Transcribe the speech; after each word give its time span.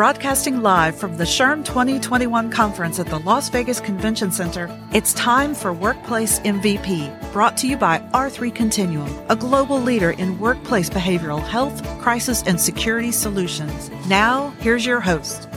Broadcasting 0.00 0.62
live 0.62 0.96
from 0.96 1.18
the 1.18 1.24
SHRM 1.24 1.62
2021 1.62 2.50
conference 2.50 2.98
at 2.98 3.04
the 3.04 3.18
Las 3.18 3.50
Vegas 3.50 3.80
Convention 3.80 4.32
Center, 4.32 4.74
it's 4.94 5.12
time 5.12 5.54
for 5.54 5.74
Workplace 5.74 6.38
MVP, 6.40 7.32
brought 7.34 7.58
to 7.58 7.68
you 7.68 7.76
by 7.76 7.98
R3 8.14 8.54
Continuum, 8.54 9.14
a 9.28 9.36
global 9.36 9.78
leader 9.78 10.12
in 10.12 10.38
workplace 10.38 10.88
behavioral 10.88 11.46
health, 11.46 11.86
crisis, 12.00 12.42
and 12.46 12.58
security 12.58 13.12
solutions. 13.12 13.90
Now, 14.08 14.54
here's 14.60 14.86
your 14.86 15.00
host. 15.00 15.49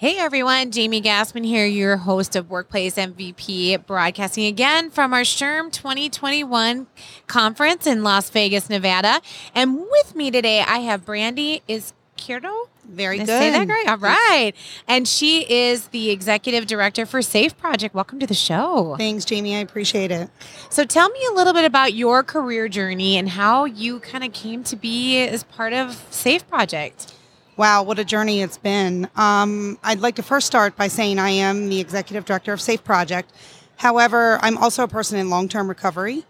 Hey 0.00 0.16
everyone, 0.16 0.70
Jamie 0.70 1.02
Gassmann 1.02 1.44
here, 1.44 1.66
your 1.66 1.96
host 1.96 2.36
of 2.36 2.50
Workplace 2.50 2.94
MVP, 2.94 3.84
broadcasting 3.84 4.44
again 4.44 4.90
from 4.90 5.12
our 5.12 5.22
SHRM 5.22 5.72
2021 5.72 6.86
conference 7.26 7.84
in 7.84 8.04
Las 8.04 8.30
Vegas, 8.30 8.70
Nevada. 8.70 9.20
And 9.56 9.80
with 9.80 10.14
me 10.14 10.30
today, 10.30 10.60
I 10.60 10.78
have 10.78 11.04
Brandee 11.04 11.62
is 11.66 11.94
Izquierdo. 12.16 12.68
Very 12.88 13.18
Did 13.18 13.26
good. 13.26 13.40
Say 13.40 13.50
that 13.50 13.66
great? 13.66 13.88
All 13.88 13.98
right. 13.98 14.52
And 14.86 15.08
she 15.08 15.40
is 15.52 15.88
the 15.88 16.10
executive 16.10 16.66
director 16.66 17.04
for 17.04 17.20
Safe 17.20 17.58
Project. 17.58 17.92
Welcome 17.92 18.20
to 18.20 18.26
the 18.28 18.34
show. 18.34 18.94
Thanks, 18.98 19.24
Jamie. 19.24 19.56
I 19.56 19.58
appreciate 19.58 20.12
it. 20.12 20.30
So 20.70 20.84
tell 20.84 21.08
me 21.08 21.18
a 21.28 21.34
little 21.34 21.52
bit 21.52 21.64
about 21.64 21.94
your 21.94 22.22
career 22.22 22.68
journey 22.68 23.16
and 23.16 23.28
how 23.28 23.64
you 23.64 23.98
kind 23.98 24.22
of 24.22 24.32
came 24.32 24.62
to 24.62 24.76
be 24.76 25.18
as 25.26 25.42
part 25.42 25.72
of 25.72 26.06
Safe 26.10 26.46
Project. 26.46 27.14
Wow, 27.58 27.82
what 27.82 27.98
a 27.98 28.04
journey 28.04 28.40
it's 28.40 28.56
been. 28.56 29.08
Um, 29.16 29.80
I'd 29.82 29.98
like 29.98 30.14
to 30.14 30.22
first 30.22 30.46
start 30.46 30.76
by 30.76 30.86
saying 30.86 31.18
I 31.18 31.30
am 31.30 31.68
the 31.68 31.80
executive 31.80 32.24
director 32.24 32.52
of 32.52 32.60
Safe 32.60 32.84
Project. 32.84 33.32
However, 33.78 34.38
I'm 34.42 34.56
also 34.58 34.84
a 34.84 34.88
person 34.88 35.18
in 35.18 35.28
long 35.28 35.48
term 35.48 35.68
recovery. 35.68 36.24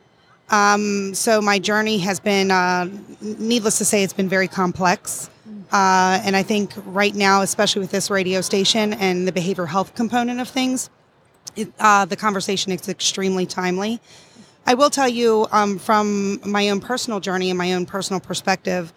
Um, 0.48 1.12
so 1.14 1.42
my 1.42 1.58
journey 1.58 1.98
has 1.98 2.18
been, 2.18 2.50
uh, 2.50 2.88
needless 3.20 3.76
to 3.76 3.84
say, 3.84 4.02
it's 4.02 4.14
been 4.14 4.30
very 4.30 4.48
complex. 4.48 5.28
Uh, 5.70 6.18
and 6.24 6.34
I 6.34 6.42
think 6.42 6.72
right 6.86 7.14
now, 7.14 7.42
especially 7.42 7.80
with 7.80 7.90
this 7.90 8.08
radio 8.08 8.40
station 8.40 8.94
and 8.94 9.28
the 9.28 9.32
behavioral 9.32 9.68
health 9.68 9.94
component 9.94 10.40
of 10.40 10.48
things, 10.48 10.88
it, 11.56 11.70
uh, 11.78 12.06
the 12.06 12.16
conversation 12.16 12.72
is 12.72 12.88
extremely 12.88 13.44
timely. 13.44 14.00
I 14.66 14.72
will 14.72 14.88
tell 14.88 15.08
you 15.10 15.46
um, 15.52 15.78
from 15.78 16.40
my 16.50 16.70
own 16.70 16.80
personal 16.80 17.20
journey 17.20 17.50
and 17.50 17.58
my 17.58 17.74
own 17.74 17.84
personal 17.84 18.18
perspective, 18.18 18.94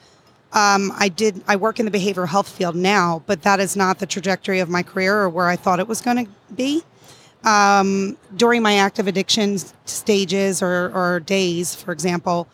um, 0.53 0.91
I 0.97 1.07
did. 1.09 1.41
I 1.47 1.55
work 1.55 1.79
in 1.79 1.85
the 1.85 1.91
behavioral 1.91 2.27
health 2.27 2.49
field 2.49 2.75
now, 2.75 3.23
but 3.25 3.43
that 3.43 3.59
is 3.59 3.75
not 3.75 3.99
the 3.99 4.05
trajectory 4.05 4.59
of 4.59 4.69
my 4.69 4.83
career 4.83 5.17
or 5.17 5.29
where 5.29 5.47
I 5.47 5.55
thought 5.55 5.79
it 5.79 5.87
was 5.87 6.01
going 6.01 6.25
to 6.25 6.31
be. 6.53 6.83
Um, 7.43 8.17
during 8.35 8.61
my 8.61 8.75
active 8.75 9.07
addiction 9.07 9.57
stages 9.85 10.61
or, 10.61 10.91
or 10.93 11.21
days, 11.21 11.73
for 11.73 11.91
example, 11.91 12.47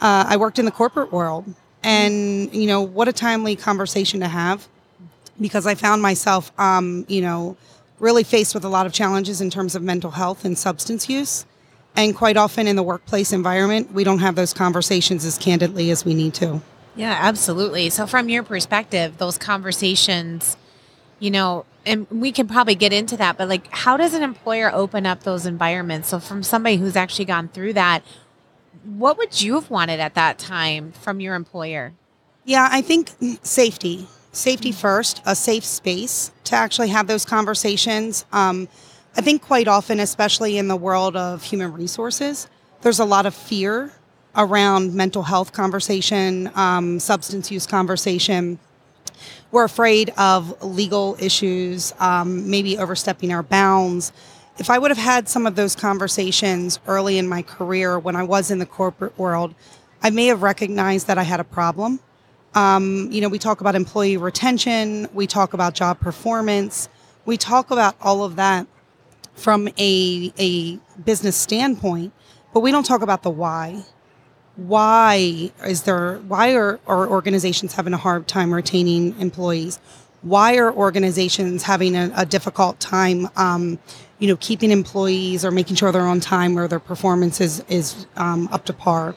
uh, 0.00 0.24
I 0.26 0.36
worked 0.36 0.58
in 0.58 0.64
the 0.64 0.70
corporate 0.70 1.12
world, 1.12 1.44
and 1.82 2.52
you 2.54 2.66
know 2.66 2.80
what 2.80 3.08
a 3.08 3.12
timely 3.12 3.56
conversation 3.56 4.20
to 4.20 4.28
have, 4.28 4.68
because 5.40 5.66
I 5.66 5.74
found 5.74 6.00
myself, 6.00 6.52
um, 6.58 7.04
you 7.08 7.20
know, 7.20 7.56
really 7.98 8.24
faced 8.24 8.54
with 8.54 8.64
a 8.64 8.68
lot 8.68 8.86
of 8.86 8.92
challenges 8.92 9.40
in 9.40 9.50
terms 9.50 9.74
of 9.74 9.82
mental 9.82 10.12
health 10.12 10.44
and 10.44 10.56
substance 10.56 11.08
use. 11.08 11.44
And 11.94 12.16
quite 12.16 12.36
often 12.36 12.66
in 12.66 12.76
the 12.76 12.82
workplace 12.82 13.32
environment, 13.32 13.92
we 13.92 14.02
don't 14.02 14.20
have 14.20 14.34
those 14.34 14.54
conversations 14.54 15.24
as 15.24 15.36
candidly 15.36 15.90
as 15.90 16.04
we 16.04 16.14
need 16.14 16.32
to. 16.34 16.62
Yeah, 16.94 17.16
absolutely. 17.20 17.90
So, 17.90 18.06
from 18.06 18.28
your 18.28 18.42
perspective, 18.42 19.18
those 19.18 19.38
conversations, 19.38 20.56
you 21.18 21.30
know, 21.30 21.64
and 21.86 22.06
we 22.10 22.32
can 22.32 22.46
probably 22.46 22.74
get 22.74 22.92
into 22.92 23.16
that, 23.16 23.38
but 23.38 23.48
like, 23.48 23.66
how 23.68 23.96
does 23.96 24.14
an 24.14 24.22
employer 24.22 24.70
open 24.72 25.06
up 25.06 25.22
those 25.22 25.46
environments? 25.46 26.08
So, 26.08 26.20
from 26.20 26.42
somebody 26.42 26.76
who's 26.76 26.96
actually 26.96 27.24
gone 27.24 27.48
through 27.48 27.72
that, 27.74 28.02
what 28.84 29.16
would 29.18 29.40
you 29.40 29.54
have 29.54 29.70
wanted 29.70 30.00
at 30.00 30.14
that 30.14 30.38
time 30.38 30.92
from 30.92 31.20
your 31.20 31.34
employer? 31.34 31.92
Yeah, 32.44 32.68
I 32.70 32.82
think 32.82 33.10
safety, 33.42 34.06
safety 34.32 34.72
first, 34.72 35.22
a 35.24 35.34
safe 35.34 35.64
space 35.64 36.32
to 36.44 36.56
actually 36.56 36.88
have 36.88 37.06
those 37.06 37.24
conversations. 37.24 38.26
Um, 38.32 38.68
I 39.16 39.20
think 39.20 39.42
quite 39.42 39.68
often, 39.68 40.00
especially 40.00 40.58
in 40.58 40.68
the 40.68 40.76
world 40.76 41.16
of 41.16 41.44
human 41.44 41.72
resources, 41.72 42.48
there's 42.80 42.98
a 42.98 43.04
lot 43.04 43.26
of 43.26 43.34
fear 43.34 43.92
around 44.36 44.94
mental 44.94 45.22
health 45.22 45.52
conversation, 45.52 46.50
um, 46.54 46.98
substance 46.98 47.50
use 47.50 47.66
conversation. 47.66 48.58
We're 49.50 49.64
afraid 49.64 50.10
of 50.16 50.62
legal 50.62 51.16
issues, 51.20 51.92
um, 52.00 52.48
maybe 52.48 52.78
overstepping 52.78 53.32
our 53.32 53.42
bounds. 53.42 54.12
If 54.58 54.70
I 54.70 54.78
would 54.78 54.90
have 54.90 54.98
had 54.98 55.28
some 55.28 55.46
of 55.46 55.56
those 55.56 55.76
conversations 55.76 56.78
early 56.86 57.18
in 57.18 57.28
my 57.28 57.42
career 57.42 57.98
when 57.98 58.16
I 58.16 58.22
was 58.22 58.50
in 58.50 58.58
the 58.58 58.66
corporate 58.66 59.18
world, 59.18 59.54
I 60.02 60.10
may 60.10 60.26
have 60.26 60.42
recognized 60.42 61.06
that 61.06 61.18
I 61.18 61.22
had 61.22 61.40
a 61.40 61.44
problem. 61.44 62.00
Um, 62.54 63.08
you 63.10 63.20
know, 63.20 63.28
we 63.28 63.38
talk 63.38 63.60
about 63.60 63.74
employee 63.74 64.16
retention, 64.16 65.08
we 65.14 65.26
talk 65.26 65.54
about 65.54 65.74
job 65.74 66.00
performance, 66.00 66.88
we 67.24 67.36
talk 67.36 67.70
about 67.70 67.96
all 68.00 68.24
of 68.24 68.36
that 68.36 68.66
from 69.34 69.68
a, 69.78 70.32
a 70.38 70.76
business 71.04 71.36
standpoint, 71.36 72.12
but 72.52 72.60
we 72.60 72.70
don't 72.70 72.84
talk 72.84 73.00
about 73.00 73.22
the 73.22 73.30
why 73.30 73.84
why 74.56 75.50
is 75.64 75.82
there 75.82 76.18
why 76.28 76.54
are, 76.54 76.78
are 76.86 77.08
organizations 77.08 77.74
having 77.74 77.94
a 77.94 77.96
hard 77.96 78.28
time 78.28 78.52
retaining 78.52 79.18
employees? 79.20 79.78
Why 80.22 80.56
are 80.56 80.72
organizations 80.72 81.64
having 81.64 81.96
a, 81.96 82.12
a 82.16 82.26
difficult 82.26 82.78
time 82.80 83.28
um, 83.36 83.78
you 84.18 84.28
know 84.28 84.36
keeping 84.36 84.70
employees 84.70 85.44
or 85.44 85.50
making 85.50 85.76
sure 85.76 85.90
they're 85.92 86.02
on 86.02 86.20
time 86.20 86.58
or 86.58 86.68
their 86.68 86.80
performance 86.80 87.40
is, 87.40 87.64
is 87.68 88.06
um, 88.16 88.48
up 88.52 88.64
to 88.66 88.72
par? 88.72 89.14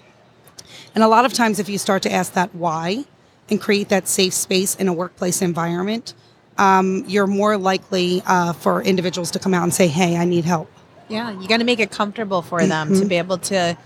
And 0.93 1.03
a 1.03 1.07
lot 1.07 1.25
of 1.25 1.33
times 1.33 1.59
if 1.59 1.67
you 1.67 1.77
start 1.77 2.01
to 2.03 2.11
ask 2.11 2.33
that 2.33 2.55
why 2.55 3.05
and 3.49 3.61
create 3.61 3.89
that 3.89 4.07
safe 4.07 4.33
space 4.33 4.75
in 4.75 4.87
a 4.87 4.93
workplace 4.93 5.41
environment 5.41 6.13
um, 6.57 7.03
you're 7.07 7.27
more 7.27 7.57
likely 7.57 8.21
uh, 8.25 8.53
for 8.53 8.81
individuals 8.81 9.31
to 9.31 9.39
come 9.39 9.53
out 9.53 9.63
and 9.63 9.73
say 9.73 9.87
hey 9.87 10.15
i 10.15 10.25
need 10.25 10.45
help. 10.45 10.71
Yeah, 11.09 11.39
you 11.39 11.47
got 11.47 11.57
to 11.57 11.63
make 11.65 11.79
it 11.79 11.91
comfortable 11.91 12.41
for 12.41 12.65
them 12.65 12.93
to 12.95 13.05
be 13.05 13.15
able 13.15 13.37
to, 13.37 13.77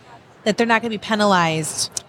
that 0.44 0.58
they're 0.58 0.68
not 0.68 0.82
going 0.82 0.92
to 0.92 0.98
be 0.98 1.02
penalized, 1.02 2.04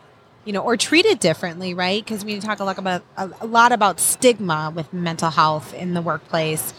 you 0.44 0.52
know, 0.52 0.60
or 0.60 0.76
treated 0.76 1.18
differently, 1.18 1.74
right? 1.74 2.04
Because 2.04 2.24
we 2.24 2.38
talk 2.40 2.60
a 2.60 2.64
lot 2.64 2.78
about 2.78 3.02
a, 3.16 3.46
lot 3.46 3.72
about 3.72 4.00
stigma 4.00 4.72
with 4.74 4.92
mental 4.92 5.30
health 5.30 5.74
in 5.74 5.94
the 5.94 6.02
workplace. 6.02 6.72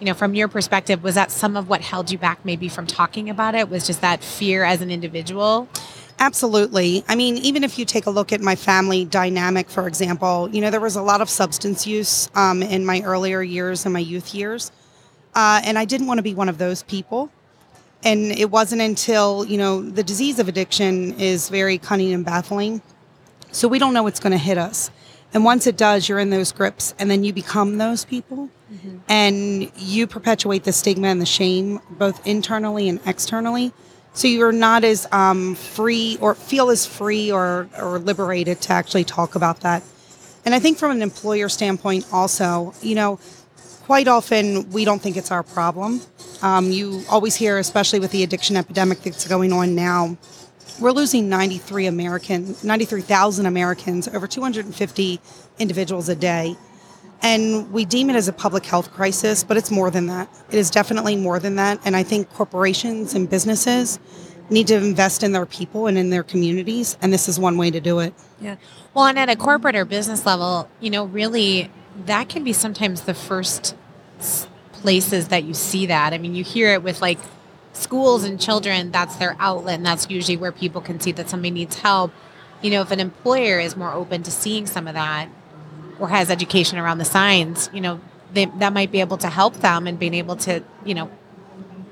You 0.00 0.06
know, 0.06 0.14
from 0.14 0.34
your 0.34 0.48
perspective, 0.48 1.02
was 1.02 1.14
that 1.14 1.30
some 1.30 1.56
of 1.56 1.68
what 1.68 1.80
held 1.80 2.10
you 2.10 2.18
back 2.18 2.44
maybe 2.44 2.68
from 2.68 2.86
talking 2.86 3.30
about 3.30 3.54
it? 3.54 3.68
Was 3.68 3.86
just 3.86 4.00
that 4.00 4.24
fear 4.24 4.64
as 4.64 4.80
an 4.80 4.90
individual? 4.90 5.68
Absolutely. 6.18 7.04
I 7.08 7.16
mean, 7.16 7.36
even 7.38 7.64
if 7.64 7.78
you 7.78 7.84
take 7.84 8.06
a 8.06 8.10
look 8.10 8.32
at 8.32 8.40
my 8.40 8.54
family 8.54 9.04
dynamic, 9.04 9.68
for 9.68 9.88
example, 9.88 10.48
you 10.52 10.60
know, 10.60 10.70
there 10.70 10.80
was 10.80 10.96
a 10.96 11.02
lot 11.02 11.20
of 11.20 11.28
substance 11.28 11.86
use 11.86 12.30
um, 12.34 12.62
in 12.62 12.86
my 12.86 13.02
earlier 13.02 13.42
years 13.42 13.84
and 13.84 13.92
my 13.92 14.00
youth 14.00 14.34
years. 14.34 14.70
Uh, 15.34 15.60
and 15.64 15.76
I 15.76 15.84
didn't 15.84 16.06
want 16.06 16.18
to 16.18 16.22
be 16.22 16.34
one 16.34 16.48
of 16.48 16.58
those 16.58 16.82
people. 16.84 17.30
And 18.04 18.32
it 18.32 18.50
wasn't 18.50 18.82
until, 18.82 19.44
you 19.46 19.56
know, 19.56 19.82
the 19.82 20.02
disease 20.02 20.38
of 20.38 20.46
addiction 20.46 21.18
is 21.18 21.48
very 21.48 21.78
cunning 21.78 22.12
and 22.12 22.24
baffling. 22.24 22.82
So 23.50 23.66
we 23.66 23.78
don't 23.78 23.94
know 23.94 24.02
what's 24.02 24.20
going 24.20 24.32
to 24.32 24.38
hit 24.38 24.58
us. 24.58 24.90
And 25.32 25.44
once 25.44 25.66
it 25.66 25.76
does, 25.76 26.08
you're 26.08 26.18
in 26.18 26.30
those 26.30 26.52
grips 26.52 26.94
and 26.98 27.10
then 27.10 27.24
you 27.24 27.32
become 27.32 27.78
those 27.78 28.04
people 28.04 28.50
and 29.08 29.70
you 29.76 30.06
perpetuate 30.06 30.64
the 30.64 30.72
stigma 30.72 31.08
and 31.08 31.20
the 31.20 31.26
shame 31.26 31.80
both 31.90 32.24
internally 32.26 32.88
and 32.88 33.00
externally. 33.06 33.72
So 34.12 34.28
you're 34.28 34.52
not 34.52 34.84
as 34.84 35.08
um, 35.10 35.56
free 35.56 36.18
or 36.20 36.34
feel 36.34 36.70
as 36.70 36.86
free 36.86 37.32
or, 37.32 37.68
or 37.76 37.98
liberated 37.98 38.60
to 38.62 38.72
actually 38.72 39.04
talk 39.04 39.34
about 39.34 39.60
that. 39.60 39.82
And 40.44 40.54
I 40.54 40.60
think 40.60 40.78
from 40.78 40.92
an 40.92 41.02
employer 41.02 41.48
standpoint, 41.48 42.06
also, 42.12 42.74
you 42.80 42.94
know, 42.94 43.18
quite 43.84 44.08
often 44.08 44.70
we 44.70 44.84
don't 44.84 45.00
think 45.02 45.16
it's 45.16 45.30
our 45.30 45.42
problem. 45.42 46.00
Um, 46.40 46.70
you 46.70 47.02
always 47.10 47.34
hear, 47.34 47.58
especially 47.58 48.00
with 48.00 48.12
the 48.12 48.22
addiction 48.22 48.56
epidemic 48.56 49.02
that's 49.02 49.28
going 49.28 49.52
on 49.52 49.74
now, 49.74 50.16
we're 50.80 50.92
losing 50.92 51.28
93 51.28 51.86
American, 51.86 52.56
93,000 52.64 53.44
Americans, 53.44 54.08
over 54.08 54.26
250 54.26 55.20
individuals 55.58 56.08
a 56.08 56.16
day. 56.16 56.56
And 57.22 57.70
we 57.72 57.84
deem 57.84 58.08
it 58.08 58.16
as 58.16 58.26
a 58.26 58.32
public 58.32 58.64
health 58.64 58.90
crisis, 58.90 59.44
but 59.44 59.56
it's 59.56 59.70
more 59.70 59.90
than 59.90 60.06
that. 60.06 60.28
It 60.50 60.58
is 60.58 60.70
definitely 60.70 61.16
more 61.16 61.38
than 61.38 61.56
that. 61.56 61.78
And 61.84 61.94
I 61.94 62.02
think 62.02 62.30
corporations 62.32 63.14
and 63.14 63.28
businesses 63.28 63.98
need 64.50 64.66
to 64.68 64.76
invest 64.76 65.22
in 65.22 65.32
their 65.32 65.46
people 65.46 65.86
and 65.86 65.96
in 65.98 66.10
their 66.10 66.22
communities. 66.22 66.96
And 67.02 67.12
this 67.12 67.28
is 67.28 67.38
one 67.38 67.56
way 67.58 67.70
to 67.70 67.80
do 67.80 68.00
it. 68.00 68.14
Yeah. 68.40 68.56
Well, 68.94 69.06
and 69.06 69.18
at 69.18 69.28
a 69.28 69.36
corporate 69.36 69.76
or 69.76 69.84
business 69.84 70.26
level, 70.26 70.68
you 70.80 70.90
know, 70.90 71.04
really, 71.04 71.70
that 72.06 72.28
can 72.28 72.44
be 72.44 72.52
sometimes 72.52 73.02
the 73.02 73.14
first 73.14 73.76
places 74.72 75.28
that 75.28 75.44
you 75.44 75.54
see 75.54 75.86
that. 75.86 76.12
I 76.12 76.18
mean, 76.18 76.34
you 76.34 76.44
hear 76.44 76.72
it 76.72 76.82
with 76.82 77.00
like 77.00 77.18
schools 77.72 78.24
and 78.24 78.40
children, 78.40 78.90
that's 78.90 79.16
their 79.16 79.36
outlet, 79.38 79.76
and 79.76 79.86
that's 79.86 80.08
usually 80.10 80.36
where 80.36 80.52
people 80.52 80.80
can 80.80 81.00
see 81.00 81.12
that 81.12 81.28
somebody 81.28 81.50
needs 81.50 81.78
help. 81.80 82.12
You 82.62 82.70
know, 82.70 82.82
if 82.82 82.90
an 82.90 83.00
employer 83.00 83.58
is 83.58 83.76
more 83.76 83.92
open 83.92 84.22
to 84.22 84.30
seeing 84.30 84.66
some 84.66 84.86
of 84.86 84.94
that 84.94 85.28
or 85.98 86.08
has 86.08 86.30
education 86.30 86.78
around 86.78 86.98
the 86.98 87.04
signs, 87.04 87.68
you 87.72 87.80
know, 87.80 88.00
they, 88.32 88.46
that 88.46 88.72
might 88.72 88.90
be 88.90 89.00
able 89.00 89.18
to 89.18 89.28
help 89.28 89.54
them 89.56 89.86
and 89.86 89.98
being 89.98 90.14
able 90.14 90.36
to, 90.36 90.62
you 90.84 90.94
know, 90.94 91.10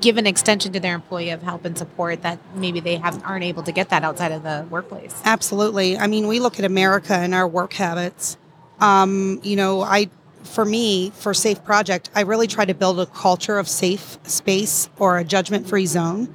give 0.00 0.16
an 0.16 0.26
extension 0.26 0.72
to 0.72 0.80
their 0.80 0.94
employee 0.94 1.30
of 1.30 1.42
help 1.42 1.64
and 1.64 1.78
support 1.78 2.22
that 2.22 2.38
maybe 2.56 2.80
they 2.80 2.96
have 2.96 3.22
aren't 3.24 3.44
able 3.44 3.62
to 3.62 3.72
get 3.72 3.88
that 3.90 4.02
outside 4.02 4.32
of 4.32 4.42
the 4.42 4.66
workplace. 4.68 5.14
Absolutely. 5.24 5.96
I 5.96 6.08
mean, 6.08 6.26
we 6.26 6.40
look 6.40 6.58
at 6.58 6.64
America 6.64 7.14
and 7.14 7.34
our 7.34 7.46
work 7.46 7.72
habits. 7.74 8.36
Um, 8.82 9.40
you 9.44 9.54
know, 9.54 9.80
I 9.80 10.10
for 10.42 10.64
me, 10.64 11.10
for 11.10 11.32
Safe 11.32 11.62
Project, 11.64 12.10
I 12.16 12.22
really 12.22 12.48
try 12.48 12.64
to 12.64 12.74
build 12.74 12.98
a 12.98 13.06
culture 13.06 13.58
of 13.58 13.68
safe 13.68 14.18
space 14.24 14.88
or 14.98 15.18
a 15.18 15.24
judgment 15.24 15.68
free 15.68 15.86
zone. 15.86 16.34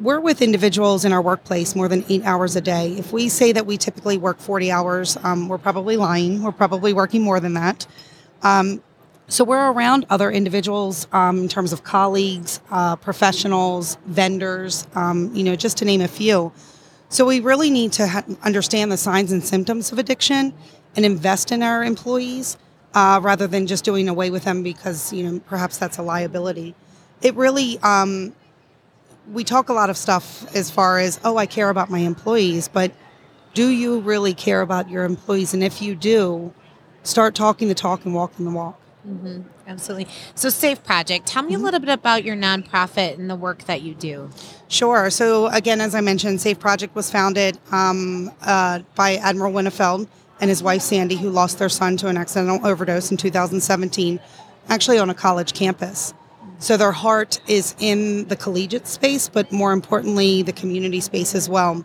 We're 0.00 0.18
with 0.20 0.42
individuals 0.42 1.04
in 1.04 1.12
our 1.12 1.22
workplace 1.22 1.76
more 1.76 1.86
than 1.86 2.04
eight 2.08 2.24
hours 2.24 2.56
a 2.56 2.60
day. 2.60 2.94
If 2.98 3.12
we 3.12 3.28
say 3.28 3.52
that 3.52 3.64
we 3.64 3.76
typically 3.76 4.18
work 4.18 4.40
40 4.40 4.72
hours, 4.72 5.16
um, 5.22 5.48
we're 5.48 5.58
probably 5.58 5.96
lying. 5.96 6.42
We're 6.42 6.50
probably 6.50 6.92
working 6.92 7.22
more 7.22 7.38
than 7.38 7.54
that. 7.54 7.86
Um, 8.42 8.82
so 9.28 9.44
we're 9.44 9.70
around 9.70 10.04
other 10.10 10.30
individuals 10.30 11.06
um, 11.12 11.38
in 11.38 11.48
terms 11.48 11.72
of 11.72 11.84
colleagues, 11.84 12.60
uh, 12.70 12.96
professionals, 12.96 13.98
vendors, 14.06 14.86
um, 14.94 15.34
you 15.34 15.44
know, 15.44 15.54
just 15.54 15.76
to 15.78 15.84
name 15.84 16.00
a 16.00 16.08
few. 16.08 16.52
So 17.08 17.24
we 17.24 17.40
really 17.40 17.70
need 17.70 17.92
to 17.92 18.06
ha- 18.06 18.24
understand 18.42 18.90
the 18.90 18.96
signs 18.96 19.32
and 19.32 19.44
symptoms 19.44 19.92
of 19.92 19.98
addiction 19.98 20.52
and 20.98 21.06
invest 21.06 21.52
in 21.52 21.62
our 21.62 21.84
employees 21.84 22.58
uh, 22.92 23.20
rather 23.22 23.46
than 23.46 23.68
just 23.68 23.84
doing 23.84 24.08
away 24.08 24.30
with 24.30 24.42
them 24.42 24.64
because 24.64 25.12
you 25.12 25.22
know 25.22 25.38
perhaps 25.46 25.78
that's 25.78 25.96
a 25.96 26.02
liability. 26.02 26.74
It 27.22 27.36
really 27.36 27.78
um, 27.84 28.34
we 29.32 29.44
talk 29.44 29.68
a 29.68 29.72
lot 29.72 29.90
of 29.90 29.96
stuff 29.96 30.52
as 30.56 30.72
far 30.72 30.98
as 30.98 31.20
oh 31.22 31.36
I 31.36 31.46
care 31.46 31.70
about 31.70 31.88
my 31.88 32.00
employees, 32.00 32.66
but 32.66 32.90
do 33.54 33.68
you 33.68 34.00
really 34.00 34.34
care 34.34 34.60
about 34.60 34.90
your 34.90 35.04
employees? 35.04 35.54
And 35.54 35.62
if 35.62 35.80
you 35.80 35.94
do, 35.94 36.52
start 37.04 37.36
talking 37.36 37.68
the 37.68 37.74
talk 37.74 38.04
and 38.04 38.12
walking 38.12 38.44
the 38.44 38.50
walk. 38.50 38.80
Mm-hmm. 39.06 39.42
Absolutely. 39.68 40.08
So, 40.34 40.48
Safe 40.48 40.82
Project, 40.82 41.26
tell 41.26 41.42
me 41.44 41.54
a 41.54 41.58
little 41.58 41.78
bit 41.78 41.90
about 41.90 42.24
your 42.24 42.34
nonprofit 42.34 43.14
and 43.14 43.30
the 43.30 43.36
work 43.36 43.64
that 43.64 43.82
you 43.82 43.94
do. 43.94 44.30
Sure. 44.66 45.10
So, 45.10 45.46
again, 45.48 45.80
as 45.80 45.94
I 45.94 46.00
mentioned, 46.00 46.40
Safe 46.40 46.58
Project 46.58 46.94
was 46.94 47.10
founded 47.10 47.58
um, 47.70 48.32
uh, 48.42 48.80
by 48.96 49.16
Admiral 49.16 49.52
Winnefeld 49.52 50.08
and 50.40 50.50
his 50.50 50.62
wife 50.62 50.82
Sandy, 50.82 51.16
who 51.16 51.30
lost 51.30 51.58
their 51.58 51.68
son 51.68 51.96
to 51.98 52.08
an 52.08 52.16
accidental 52.16 52.64
overdose 52.66 53.10
in 53.10 53.16
2017, 53.16 54.20
actually 54.68 54.98
on 54.98 55.10
a 55.10 55.14
college 55.14 55.52
campus. 55.54 56.14
So 56.58 56.76
their 56.76 56.92
heart 56.92 57.40
is 57.46 57.76
in 57.78 58.26
the 58.28 58.36
collegiate 58.36 58.86
space, 58.86 59.28
but 59.28 59.52
more 59.52 59.72
importantly, 59.72 60.42
the 60.42 60.52
community 60.52 61.00
space 61.00 61.34
as 61.34 61.48
well. 61.48 61.84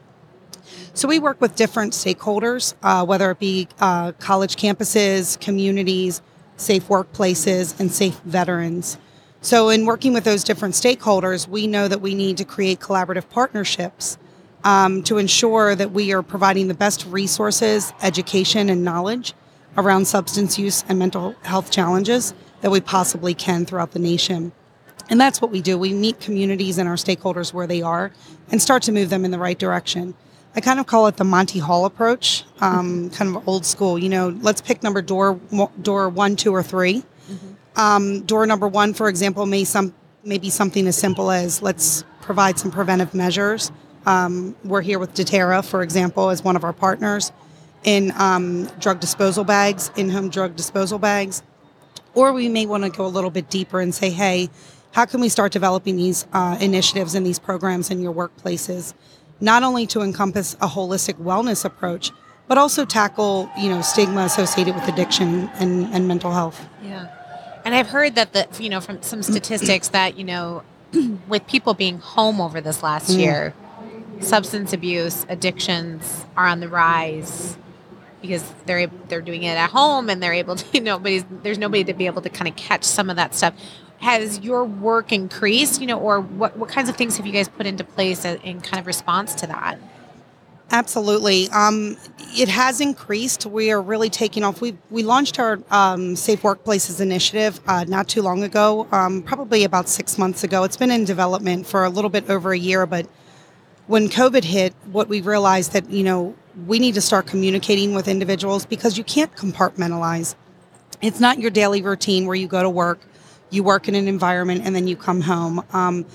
So 0.96 1.08
we 1.08 1.20
work 1.20 1.42
with 1.42 1.56
different 1.56 1.94
stakeholders, 1.94 2.74
uh, 2.82 3.06
whether 3.06 3.30
it 3.32 3.40
be 3.40 3.68
uh, 3.80 4.14
college 4.14 4.56
campuses, 4.56 5.40
communities, 5.40 6.22
safe 6.58 6.88
workplaces, 6.88 7.80
and 7.80 7.92
safe 7.92 8.20
veterans. 8.26 8.98
So 9.42 9.70
in 9.70 9.86
working 9.86 10.14
with 10.14 10.24
those 10.24 10.44
different 10.44 10.74
stakeholders, 10.74 11.48
we 11.48 11.68
know 11.68 11.88
that 11.88 12.00
we 12.00 12.16
need 12.16 12.38
to 12.38 12.46
create 12.46 12.80
collaborative 12.80 13.30
partnerships 13.30 14.18
um, 14.64 15.04
to 15.04 15.18
ensure 15.18 15.76
that 15.76 15.92
we 15.92 16.14
are 16.14 16.22
providing 16.22 16.68
the 16.68 16.74
best 16.74 17.06
resources, 17.06 17.94
education, 18.02 18.70
and 18.70 18.84
knowledge 18.84 19.34
around 19.78 20.06
substance 20.06 20.58
use 20.58 20.84
and 20.88 21.00
mental 21.00 21.36
health 21.44 21.72
challenges 21.72 22.34
that 22.62 22.72
we 22.72 22.80
possibly 22.80 23.34
can 23.34 23.66
throughout 23.66 23.92
the 23.92 24.00
nation. 24.00 24.52
And 25.10 25.20
that's 25.20 25.42
what 25.42 25.52
we 25.52 25.62
do. 25.62 25.78
We 25.78 25.94
meet 25.94 26.20
communities 26.20 26.78
and 26.78 26.88
our 26.88 26.96
stakeholders 26.96 27.54
where 27.54 27.68
they 27.68 27.82
are 27.82 28.12
and 28.50 28.62
start 28.62 28.84
to 28.84 28.92
move 28.92 29.10
them 29.10 29.26
in 29.26 29.32
the 29.32 29.40
right 29.40 29.58
direction. 29.58 30.14
I 30.56 30.62
kind 30.62 30.80
of 30.80 30.86
call 30.86 31.08
it 31.08 31.18
the 31.18 31.24
Monty 31.24 31.60
Hall 31.60 31.86
approach, 31.86 32.46
um, 32.62 33.10
kind 33.10 33.36
of 33.36 33.48
old 33.48 33.66
school. 33.66 33.98
You 33.98 34.10
know, 34.10 34.30
let's 34.42 34.62
pick 34.62 34.84
number 34.84 35.02
door 35.02 35.40
door 35.82 36.10
one, 36.10 36.36
two, 36.36 36.54
or 36.54 36.62
3 36.62 37.02
mm-hmm. 37.02 37.80
um, 37.80 38.22
door 38.22 38.46
number 38.46 38.68
one, 38.68 38.94
for 38.94 39.10
example, 39.10 39.46
may 39.46 39.64
some 39.64 39.94
maybe 40.24 40.50
something 40.50 40.88
as 40.88 40.96
simple 40.96 41.32
as 41.32 41.62
let's 41.62 42.06
provide 42.22 42.58
some 42.58 42.72
preventive 42.72 43.14
measures 43.14 43.72
um, 44.06 44.56
we're 44.64 44.82
here 44.82 45.00
with 45.00 45.14
Deterra, 45.14 45.64
for 45.64 45.82
example, 45.82 46.30
as 46.30 46.44
one 46.44 46.56
of 46.56 46.64
our 46.64 46.74
partners 46.74 47.32
in 47.84 48.14
um, 48.18 48.66
drug 48.80 49.00
disposal 49.00 49.44
bags, 49.44 49.92
in 49.96 50.10
home 50.10 50.30
drug 50.30 50.56
disposal 50.56 51.00
bags. 51.00 51.44
Or 52.14 52.32
we 52.32 52.48
may 52.48 52.66
want 52.66 52.84
to 52.84 52.90
go 52.90 53.06
a 53.06 53.08
little 53.08 53.32
bit 53.32 53.50
deeper 53.50 53.80
and 53.80 53.94
say, 53.94 54.10
hey, 54.10 54.50
how 54.92 55.06
can 55.06 55.20
we 55.20 55.30
start 55.30 55.52
developing 55.52 55.98
these 55.98 56.28
uh, 56.34 56.58
initiatives 56.62 57.16
and 57.16 57.26
these 57.26 57.40
programs 57.40 57.90
in 57.90 58.02
your 58.02 58.14
workplaces, 58.14 58.94
not 59.42 59.64
only 59.64 59.88
to 59.88 60.02
encompass 60.02 60.54
a 60.56 60.68
holistic 60.68 61.16
wellness 61.16 61.66
approach, 61.66 62.12
but 62.48 62.58
also 62.58 62.86
tackle 62.86 63.50
you 63.58 63.70
know 63.70 63.82
stigma 63.82 64.22
associated 64.22 64.76
with 64.76 64.88
addiction 64.88 65.50
and, 65.56 65.86
and 65.94 66.08
mental 66.08 66.32
health. 66.32 66.64
Yeah, 66.84 67.08
and 67.66 67.74
I've 67.74 67.88
heard 67.88 68.16
that 68.16 68.34
the 68.34 68.48
you 68.60 68.70
know 68.70 68.82
from 68.82 69.02
some 69.02 69.24
statistics 69.24 69.88
that 69.90 70.18
you 70.18 70.24
know 70.24 70.64
with 71.28 71.48
people 71.48 71.74
being 71.74 71.98
home 71.98 72.40
over 72.40 72.62
this 72.62 72.84
last 72.84 73.10
mm. 73.10 73.20
year, 73.20 73.54
substance 74.24 74.74
abuse 74.74 75.26
addictions 75.30 76.26
are 76.36 76.48
on 76.48 76.60
the 76.60 76.70
rise 76.70 77.58
because 78.22 78.44
they're 78.66 78.88
they're 79.08 79.22
doing 79.22 79.44
it 79.44 79.56
at 79.56 79.70
home 79.70 80.10
and 80.10 80.24
they're 80.24 80.34
able 80.34 80.56
to 80.56 80.80
nobody's 80.82 81.26
there's 81.44 81.58
nobody 81.58 81.84
to 81.84 81.94
be 81.94 82.06
able 82.06 82.22
to 82.22 82.30
kind 82.30 82.48
of 82.48 82.56
catch 82.56 82.84
some 82.84 83.10
of 83.10 83.16
that 83.16 83.36
stuff 83.36 83.54
has 84.00 84.40
your 84.40 84.64
work 84.66 85.12
increased 85.12 85.80
you 85.80 85.88
know 85.88 86.00
or 86.00 86.22
what 86.22 86.58
what 86.58 86.70
kinds 86.70 86.90
of 86.90 86.96
things 86.96 87.18
have 87.18 87.26
you 87.26 87.34
guys 87.34 87.48
put 87.48 87.66
into 87.66 87.84
place 87.84 88.26
in 88.26 88.62
kind 88.62 88.80
of 88.80 88.88
response 88.88 89.36
to 89.36 89.48
that 89.48 89.78
Absolutely. 90.74 91.50
Um, 91.50 91.98
it 92.36 92.50
has 92.50 92.82
increased. 92.82 93.46
We 93.46 93.72
are 93.72 93.80
really 93.80 94.10
taking 94.10 94.44
off. 94.44 94.60
We 94.60 94.76
we 94.90 95.04
launched 95.04 95.40
our 95.40 95.60
um, 95.70 96.16
Safe 96.16 96.42
Workplaces 96.42 97.00
initiative 97.00 97.60
uh, 97.68 97.84
not 97.88 98.08
too 98.08 98.24
long 98.24 98.42
ago, 98.42 98.88
um, 98.92 99.22
probably 99.22 99.66
about 99.66 99.88
six 99.88 100.18
months 100.18 100.44
ago. 100.44 100.64
It's 100.64 100.78
been 100.78 100.90
in 100.90 101.06
development 101.06 101.68
for 101.68 101.84
a 101.84 101.90
little 101.90 102.10
bit 102.10 102.28
over 102.28 102.54
a 102.54 102.58
year, 102.58 102.88
but 102.88 103.08
when 103.88 104.10
COVID 104.10 104.44
hit, 104.44 104.74
what 104.92 105.10
we 105.10 105.22
realized 105.22 105.74
that, 105.74 105.90
you 105.90 106.04
know, 106.04 106.36
we 106.68 106.80
need 106.80 106.96
to 106.96 107.02
start 107.02 107.26
communicating 107.26 107.94
with 107.94 108.08
individuals 108.08 108.66
because 108.66 108.98
you 108.98 109.04
can't 109.04 109.34
compartmentalize. 109.36 110.36
It's 111.02 111.20
not 111.20 111.40
your 111.40 111.52
daily 111.52 111.82
routine 111.82 112.26
where 112.26 112.36
you 112.36 112.48
go 112.48 112.64
to 112.64 112.70
work, 112.70 113.02
you 113.50 113.64
work 113.64 113.88
in 113.88 113.96
an 113.96 114.08
environment, 114.08 114.62
and 114.64 114.76
then 114.76 114.88
you 114.88 114.96
come 114.96 115.22
home. 115.22 115.64
Um, 115.74 116.06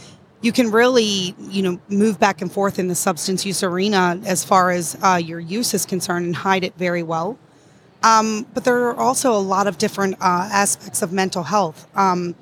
you 0.41 0.53
can 0.53 0.71
really, 0.71 1.35
you 1.39 1.63
know, 1.63 1.81
move 1.89 2.19
back 2.19 2.41
and 2.41 2.51
forth 2.51 2.79
in 2.79 2.89
the 2.89 2.95
substance 2.95 3.45
use 3.45 3.63
arena 3.63 4.21
as 4.25 4.45
far 4.45 4.71
as 4.71 4.97
uh, 5.03 5.17
your 5.17 5.41
use 5.41 5.75
is 5.75 5.85
concerned 5.85 6.27
and 6.27 6.37
hide 6.37 6.63
it 6.63 6.75
very 6.79 7.03
well. 7.03 7.39
Um, 8.05 8.47
but 8.55 8.63
there 8.63 8.87
are 8.89 8.97
also 8.97 9.33
a 9.33 9.39
lot 9.39 9.67
of 9.67 9.79
different 9.79 10.15
uh, 10.21 10.49
aspects 10.53 11.03
of 11.03 11.13
mental 11.13 11.43
health. 11.43 11.89
Um, 11.97 12.37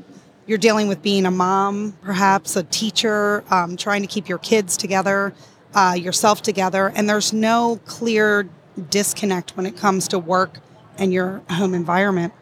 you're 0.46 0.58
dealing 0.58 0.88
with 0.88 1.02
being 1.02 1.26
a 1.26 1.30
mom, 1.30 1.96
perhaps 2.02 2.56
a 2.56 2.62
teacher, 2.62 3.44
um, 3.50 3.76
trying 3.76 4.02
to 4.02 4.08
keep 4.08 4.28
your 4.28 4.38
kids 4.38 4.76
together, 4.76 5.34
uh, 5.74 5.96
yourself 5.98 6.42
together, 6.42 6.92
and 6.94 7.08
there's 7.08 7.32
no 7.32 7.80
clear 7.84 8.48
disconnect 8.90 9.56
when 9.56 9.66
it 9.66 9.76
comes 9.76 10.08
to 10.08 10.18
work 10.18 10.60
and 10.98 11.12
your 11.12 11.42
home 11.50 11.74
environment. 11.74 12.32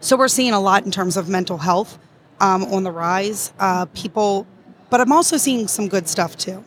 So 0.00 0.16
we're 0.16 0.28
seeing 0.28 0.52
a 0.52 0.60
lot 0.60 0.84
in 0.84 0.90
terms 0.90 1.16
of 1.16 1.28
mental 1.28 1.58
health 1.58 1.98
um, 2.40 2.64
on 2.64 2.84
the 2.84 2.92
rise. 2.92 3.52
Uh, 3.58 3.86
people, 3.86 4.46
but 4.90 5.00
I'm 5.00 5.12
also 5.12 5.36
seeing 5.36 5.66
some 5.68 5.88
good 5.88 6.08
stuff 6.08 6.36
too. 6.36 6.62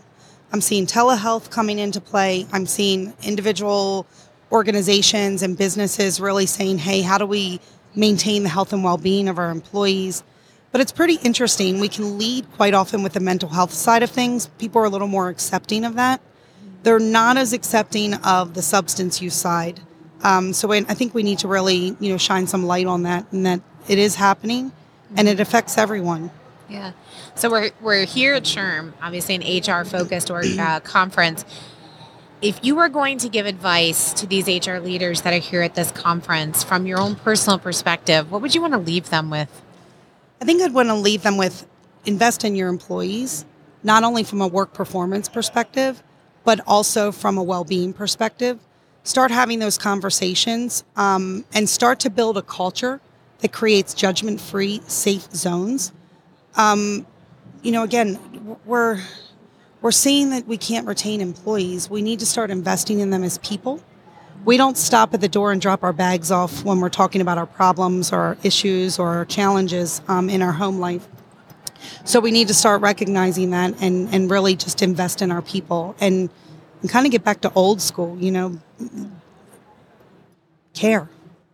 I'm 0.52 0.62
seeing 0.62 0.86
telehealth 0.86 1.50
coming 1.50 1.80
into 1.80 2.02
play. 2.02 2.48
I'm 2.52 2.66
seeing 2.66 3.14
individual 3.24 4.08
organizations 4.52 5.44
and 5.44 5.56
businesses 5.56 6.20
really 6.20 6.48
saying, 6.48 6.80
hey, 6.80 7.02
how 7.02 7.18
do 7.20 7.26
we 7.26 7.60
maintain 7.96 8.44
the 8.44 8.50
health 8.50 8.74
and 8.74 8.84
well 8.84 8.98
being 8.98 9.30
of 9.30 9.38
our 9.38 9.52
employees? 9.52 10.24
But 10.72 10.82
it's 10.82 10.92
pretty 10.92 11.16
interesting. 11.24 11.80
We 11.80 11.90
can 11.90 12.18
lead 12.18 12.52
quite 12.54 12.74
often 12.74 13.02
with 13.02 13.14
the 13.14 13.20
mental 13.20 13.50
health 13.50 13.74
side 13.74 14.04
of 14.04 14.12
things. 14.12 14.48
People 14.60 14.82
are 14.82 14.86
a 14.86 14.90
little 14.90 15.08
more 15.08 15.30
accepting 15.30 15.84
of 15.84 15.96
that. 15.96 16.22
They're 16.84 17.00
not 17.00 17.38
as 17.38 17.54
accepting 17.54 18.14
of 18.16 18.54
the 18.54 18.62
substance 18.62 19.22
use 19.22 19.34
side. 19.34 19.80
Um, 20.24 20.54
so 20.54 20.72
I 20.72 20.82
think 20.82 21.14
we 21.14 21.24
need 21.24 21.40
to 21.40 21.48
really, 21.48 21.96
you 22.00 22.12
know, 22.12 22.18
shine 22.18 22.46
some 22.46 22.66
light 22.66 22.88
on 22.88 23.04
that 23.04 23.26
and 23.32 23.46
that 23.46 23.62
it 23.88 23.98
is 23.98 24.16
happening 24.16 24.72
and 25.16 25.28
it 25.28 25.40
affects 25.40 25.78
everyone. 25.78 26.30
Yeah. 26.70 26.92
So 27.36 27.50
we're, 27.50 27.72
we're 27.82 28.06
here 28.06 28.36
at 28.36 28.44
SHRM, 28.44 28.94
obviously 29.02 29.36
an 29.36 29.42
HR 29.42 29.86
focused 29.86 30.30
or 30.30 30.44
uh, 30.44 30.80
conference. 30.84 31.46
If 32.42 32.60
you 32.64 32.76
were 32.76 32.90
going 32.90 33.18
to 33.20 33.30
give 33.30 33.46
advice 33.46 34.14
to 34.14 34.28
these 34.28 34.48
HR 34.48 34.78
leaders 34.78 35.24
that 35.24 35.34
are 35.34 35.40
here 35.40 35.62
at 35.62 35.76
this 35.76 35.92
conference 35.92 36.64
from 36.64 36.86
your 36.86 37.00
own 37.00 37.16
personal 37.16 37.60
perspective, 37.60 38.32
what 38.32 38.42
would 38.42 38.54
you 38.54 38.62
want 38.62 38.74
to 38.74 38.80
leave 38.80 39.10
them 39.10 39.30
with? 39.30 39.62
I 40.42 40.46
think 40.46 40.62
I'd 40.62 40.74
want 40.74 40.90
to 40.90 40.96
leave 40.96 41.24
them 41.24 41.38
with 41.38 41.68
invest 42.06 42.46
in 42.46 42.56
your 42.56 42.70
employees, 42.70 43.46
not 43.84 44.04
only 44.04 44.24
from 44.24 44.42
a 44.42 44.48
work 44.48 44.74
performance 44.74 45.28
perspective, 45.28 46.02
but 46.46 46.62
also 46.66 47.12
from 47.12 47.38
a 47.38 47.44
well 47.44 47.64
being 47.64 47.92
perspective. 47.94 48.60
Start 49.04 49.32
having 49.32 49.60
those 49.60 49.78
conversations 49.78 50.84
um, 50.96 51.46
and 51.54 51.68
start 51.68 52.00
to 52.02 52.10
build 52.10 52.38
a 52.38 52.42
culture 52.42 53.02
that 53.40 53.52
creates 53.52 53.94
judgment 53.94 54.40
free, 54.40 54.82
safe 54.88 55.32
zones. 55.34 55.92
Um, 56.56 57.06
you 57.62 57.72
know, 57.72 57.84
again, 57.84 58.20
we're 58.66 59.02
we're 59.82 59.92
seeing 59.92 60.30
that 60.32 60.48
we 60.48 60.58
can't 60.58 60.88
retain 60.88 61.22
employees. 61.22 61.90
We 61.90 62.02
need 62.02 62.20
to 62.20 62.26
start 62.26 62.50
investing 62.50 63.00
in 63.00 63.10
them 63.10 63.24
as 63.24 63.38
people 63.40 63.82
we 64.46 64.58
don't 64.58 64.78
stop 64.78 65.14
at 65.14 65.22
the 65.22 65.28
door 65.28 65.52
and 65.52 65.62
drop 65.62 65.84
our 65.84 65.94
bags 65.94 66.32
off 66.32 66.64
when 66.64 66.80
we're 66.80 66.90
talking 66.90 67.22
about 67.22 67.38
our 67.38 67.46
problems 67.46 68.12
or 68.12 68.20
our 68.20 68.38
issues 68.44 69.00
or 69.00 69.10
our 69.10 69.26
challenges 69.26 70.02
um, 70.08 70.30
in 70.30 70.42
our 70.42 70.54
home 70.54 70.80
life. 70.80 71.08
So 72.06 72.20
we 72.20 72.32
need 72.32 72.48
to 72.48 72.54
start 72.54 72.82
recognizing 72.82 73.52
that 73.52 73.82
and, 73.82 74.14
and 74.14 74.30
really 74.30 74.56
just 74.56 74.82
invest 74.82 75.22
in 75.22 75.32
our 75.32 75.42
people 75.42 75.96
and, 76.00 76.30
and 76.82 76.90
kind 76.90 77.06
of 77.06 77.12
get 77.12 77.24
back 77.24 77.42
to 77.42 77.54
old 77.54 77.82
school, 77.82 78.18
you 78.20 78.32
know, 78.32 78.60
care. 80.74 81.10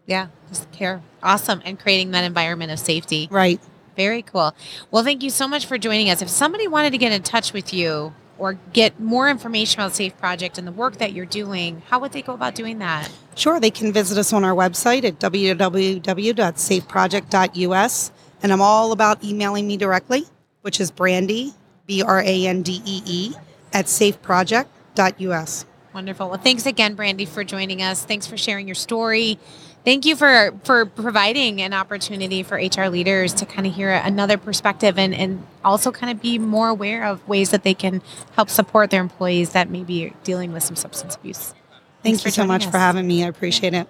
Yeah, 0.05 0.27
just 0.49 0.71
care. 0.71 1.01
Awesome. 1.23 1.61
And 1.65 1.79
creating 1.79 2.11
that 2.11 2.23
environment 2.23 2.71
of 2.71 2.79
safety. 2.79 3.27
Right. 3.31 3.59
Very 3.95 4.21
cool. 4.21 4.53
Well, 4.91 5.03
thank 5.03 5.23
you 5.23 5.29
so 5.29 5.47
much 5.47 5.65
for 5.65 5.77
joining 5.77 6.09
us. 6.09 6.21
If 6.21 6.29
somebody 6.29 6.67
wanted 6.67 6.91
to 6.91 6.97
get 6.97 7.11
in 7.11 7.23
touch 7.23 7.53
with 7.53 7.73
you 7.73 8.13
or 8.37 8.57
get 8.73 8.99
more 8.99 9.29
information 9.29 9.79
about 9.79 9.95
Safe 9.95 10.17
Project 10.17 10.57
and 10.57 10.67
the 10.67 10.71
work 10.71 10.97
that 10.97 11.13
you're 11.13 11.25
doing, 11.25 11.81
how 11.87 11.99
would 11.99 12.11
they 12.11 12.21
go 12.21 12.33
about 12.33 12.55
doing 12.55 12.79
that? 12.79 13.09
Sure, 13.35 13.59
they 13.59 13.71
can 13.71 13.93
visit 13.93 14.17
us 14.17 14.33
on 14.33 14.43
our 14.43 14.53
website 14.53 15.03
at 15.03 15.19
www.safeproject.us. 15.19 18.11
And 18.43 18.51
I'm 18.51 18.61
all 18.61 18.91
about 18.91 19.23
emailing 19.23 19.67
me 19.67 19.77
directly, 19.77 20.25
which 20.61 20.79
is 20.79 20.91
Brandee, 20.91 21.53
B 21.87 22.01
R 22.01 22.21
A 22.21 22.47
N 22.47 22.61
D 22.61 22.81
E 22.85 23.01
E, 23.05 23.33
at 23.73 23.85
safeproject.us. 23.85 25.65
Wonderful. 25.95 26.27
Well, 26.27 26.37
thanks 26.37 26.65
again, 26.65 26.95
Brandee, 26.95 27.23
for 27.23 27.45
joining 27.45 27.81
us. 27.81 28.03
Thanks 28.03 28.27
for 28.27 28.35
sharing 28.35 28.67
your 28.67 28.75
story. 28.75 29.39
Thank 29.85 30.05
you 30.05 30.17
for 30.17 30.53
for 30.65 30.85
providing 30.85 31.61
an 31.61 31.71
opportunity 31.71 32.43
for 32.43 32.55
HR 32.57 32.89
leaders 32.89 33.33
to 33.35 33.45
kind 33.45 33.65
of 33.65 33.73
hear 33.73 33.91
another 33.91 34.37
perspective 34.37 34.99
and, 34.99 35.15
and 35.15 35.47
also 35.63 35.93
kind 35.93 36.11
of 36.11 36.21
be 36.21 36.37
more 36.37 36.67
aware 36.67 37.05
of 37.05 37.25
ways 37.29 37.51
that 37.51 37.63
they 37.63 37.73
can 37.73 38.01
help 38.33 38.49
support 38.49 38.89
their 38.89 38.99
employees 38.99 39.51
that 39.51 39.69
may 39.69 39.85
be 39.85 40.11
dealing 40.25 40.51
with 40.51 40.63
some 40.63 40.75
substance 40.75 41.15
abuse. 41.15 41.53
Thank 42.03 42.25
you 42.25 42.31
so 42.31 42.45
much 42.45 42.65
us. 42.65 42.71
for 42.71 42.77
having 42.77 43.07
me. 43.07 43.23
I 43.23 43.27
appreciate 43.27 43.73
it. 43.73 43.87